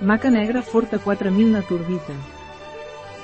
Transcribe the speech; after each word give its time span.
Maca 0.00 0.28
negra 0.28 0.60
Forta 0.60 0.98
4000 0.98 1.50
Naturbita. 1.50 2.12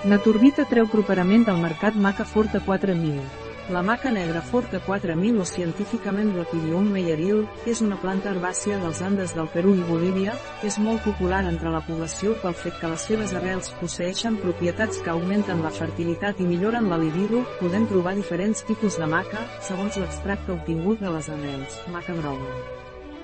Naturbita 0.09 0.65
treu 0.65 0.87
properament 0.89 1.45
al 1.53 1.59
mercat 1.61 1.93
Maca 2.01 2.25
Forta 2.25 2.63
4000. 2.65 3.21
La 3.69 3.83
maca 3.85 4.11
negra 4.11 4.41
Forta 4.41 4.81
4000 4.81 5.37
o 5.37 5.45
científicament 5.45 6.33
Lepidum 6.33 6.89
meyeril, 6.95 7.45
és 7.69 7.85
una 7.85 8.01
planta 8.01 8.33
herbàcia 8.33 8.81
dels 8.81 9.03
Andes 9.05 9.37
del 9.37 9.53
Perú 9.53 9.77
i 9.77 9.85
Bolívia, 9.85 10.33
és 10.65 10.81
molt 10.81 11.05
popular 11.05 11.45
entre 11.45 11.69
la 11.69 11.85
població 11.85 12.33
pel 12.41 12.57
fet 12.57 12.81
que 12.81 12.89
les 12.89 13.05
seves 13.05 13.37
arrels 13.37 13.69
posseixen 13.77 14.41
propietats 14.41 15.05
que 15.05 15.13
augmenten 15.13 15.61
la 15.61 15.77
fertilitat 15.77 16.41
i 16.41 16.49
milloren 16.49 16.89
la 16.89 16.97
libido, 16.97 17.45
podem 17.61 17.85
trobar 17.85 18.17
diferents 18.17 18.65
tipus 18.65 18.97
de 18.97 19.13
maca, 19.13 19.45
segons 19.61 20.01
l'extracte 20.01 20.57
obtingut 20.57 21.05
de 21.05 21.13
les 21.13 21.29
arrels, 21.29 21.83
maca 21.93 22.17
groga. 22.17 22.63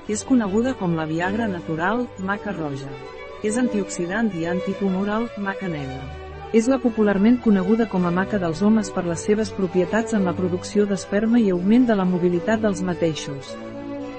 És 0.05 0.21
coneguda 0.21 0.77
com 0.77 1.01
la 1.01 1.09
Viagra 1.09 1.49
natural, 1.49 2.11
maca 2.21 2.53
roja. 2.53 2.93
És 3.47 3.57
antioxidant 3.61 4.33
i 4.35 4.49
antitumoral, 4.51 5.29
maca 5.39 5.69
negra. 5.71 6.03
És 6.57 6.67
la 6.67 6.79
popularment 6.83 7.37
coneguda 7.45 7.87
com 7.93 8.07
a 8.09 8.11
maca 8.11 8.41
dels 8.43 8.63
homes 8.65 8.91
per 8.91 9.05
les 9.07 9.23
seves 9.29 9.53
propietats 9.55 10.17
en 10.17 10.25
la 10.25 10.35
producció 10.35 10.87
d'esperma 10.89 11.39
i 11.39 11.51
augment 11.55 11.87
de 11.87 11.99
la 11.99 12.09
mobilitat 12.09 12.65
dels 12.65 12.81
mateixos. 12.83 13.53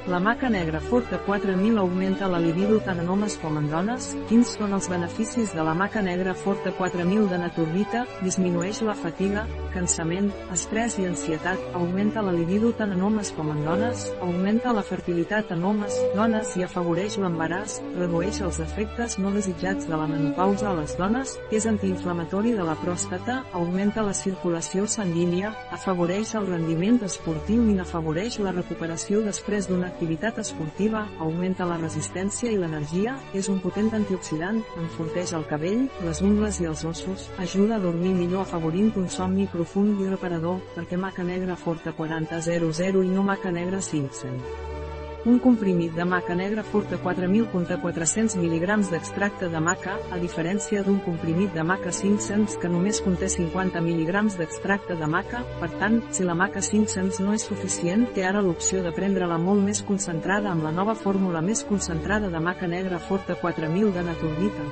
La 0.07 0.19
maca 0.19 0.49
negra 0.49 0.79
forta 0.79 1.19
4000 1.19 1.77
augmenta 1.77 2.27
la 2.27 2.39
libido 2.39 2.79
tant 2.79 2.99
en 2.99 3.09
homes 3.09 3.35
com 3.37 3.57
en 3.59 3.67
dones. 3.69 4.07
Quins 4.29 4.55
són 4.55 4.73
els 4.73 4.87
beneficis 4.89 5.51
de 5.53 5.63
la 5.65 5.75
maca 5.77 6.01
negra 6.01 6.33
forta 6.33 6.71
4000 6.77 7.27
de 7.29 7.37
naturbita? 7.37 8.05
Disminueix 8.23 8.79
la 8.87 8.95
fatiga, 8.97 9.43
cansament, 9.73 10.31
estrès 10.55 10.97
i 10.97 11.05
ansietat, 11.05 11.59
augmenta 11.77 12.23
la 12.25 12.33
libido 12.33 12.71
tant 12.79 12.95
en 12.95 13.03
homes 13.05 13.29
com 13.35 13.51
en 13.53 13.59
dones, 13.67 14.07
augmenta 14.23 14.73
la 14.73 14.85
fertilitat 14.87 15.51
en 15.53 15.63
homes, 15.67 15.99
dones 16.15 16.55
i 16.57 16.65
afavoreix 16.65 17.19
l'embaràs, 17.21 17.77
redueix 17.99 18.41
els 18.41 18.61
efectes 18.65 19.19
no 19.19 19.33
desitjats 19.35 19.85
de 19.89 19.99
la 19.99 20.07
menopausa 20.09 20.71
a 20.71 20.75
les 20.79 20.95
dones, 20.97 21.35
és 21.51 21.69
antiinflamatori 21.69 22.55
de 22.57 22.65
la 22.65 22.77
pròstata, 22.81 23.43
augmenta 23.53 24.05
la 24.07 24.15
circulació 24.17 24.87
sanguínia, 24.87 25.53
afavoreix 25.75 26.33
el 26.39 26.49
rendiment 26.49 27.03
esportiu 27.05 27.67
i 27.69 27.77
n'afavoreix 27.77 28.39
la 28.41 28.55
recuperació 28.55 29.21
després 29.27 29.69
d'una 29.69 29.88
activitat 29.89 30.39
esportiva, 30.41 31.03
augmenta 31.19 31.67
la 31.67 31.77
resistència 31.81 32.53
i 32.53 32.57
l'energia, 32.61 33.17
és 33.35 33.49
un 33.51 33.59
potent 33.63 33.91
antioxidant, 33.97 34.63
enforteix 34.79 35.35
el 35.37 35.45
cabell, 35.51 35.85
les 36.07 36.23
ungles 36.25 36.61
i 36.63 36.69
els 36.71 36.85
ossos, 36.87 37.27
ajuda 37.43 37.77
a 37.77 37.83
dormir 37.83 38.15
millor 38.15 38.45
afavorint 38.47 38.93
un 39.01 39.09
somni 39.11 39.49
profund 39.51 40.01
i 40.01 40.09
reparador, 40.09 40.63
perquè 40.77 40.97
maca 40.97 41.27
negra 41.27 41.59
forta 41.59 41.93
4000 41.97 43.05
i 43.05 43.13
no 43.13 43.27
maca 43.27 43.51
negra 43.51 43.83
500. 43.83 44.78
Un 45.25 45.37
comprimit 45.37 45.91
de 45.91 46.05
maca 46.05 46.33
negra 46.33 46.63
forta 46.63 46.95
4.000 46.97 47.51
contra 47.51 47.75
400 47.81 48.37
mg 48.39 48.87
d'extracte 48.89 49.49
de 49.51 49.59
maca, 49.59 49.97
a 50.15 50.17
diferència 50.17 50.79
d'un 50.85 51.01
comprimit 51.03 51.51
de 51.53 51.63
maca 51.63 51.91
500 51.91 52.55
que 52.61 52.71
només 52.71 53.01
conté 53.03 53.27
50 53.27 53.81
mg 53.83 54.37
d'extracte 54.39 54.95
de 54.95 55.11
maca, 55.11 55.43
per 55.59 55.69
tant, 55.75 55.99
si 56.15 56.23
la 56.23 56.37
maca 56.39 56.63
500 56.63 57.19
no 57.19 57.35
és 57.35 57.43
suficient, 57.43 58.07
té 58.15 58.23
ara 58.23 58.39
l'opció 58.41 58.79
de 58.81 58.95
prendre-la 58.95 59.37
molt 59.37 59.59
més 59.59 59.83
concentrada 59.83 60.53
amb 60.53 60.63
la 60.63 60.71
nova 60.71 60.95
fórmula 60.95 61.43
més 61.43 61.65
concentrada 61.67 62.31
de 62.31 62.39
maca 62.39 62.67
negra 62.67 62.99
forta 62.99 63.35
4.000 63.35 63.91
de 63.91 64.05
naturbita. 64.07 64.69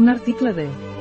Un 0.00 0.08
article 0.08 0.54
de 0.56 0.70